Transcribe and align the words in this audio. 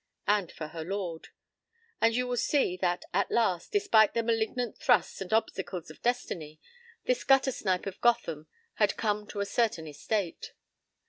And 0.25 0.51
for 0.51 0.69
her 0.69 0.83
lord. 0.83 1.27
For 1.99 2.07
you 2.07 2.25
will 2.25 2.35
see 2.35 2.75
that 2.77 3.05
at 3.13 3.29
last, 3.29 3.71
despite 3.71 4.15
the 4.15 4.23
malignant 4.23 4.79
thrusts 4.79 5.21
and 5.21 5.31
obstacles 5.31 5.91
of 5.91 6.01
destiny, 6.01 6.59
this 7.05 7.23
gutter 7.23 7.51
snipe 7.51 7.85
of 7.85 8.01
Gotham 8.01 8.47
had 8.77 8.97
come 8.97 9.27
to 9.27 9.41
a 9.41 9.45
certain 9.45 9.85
estate. 9.87 10.53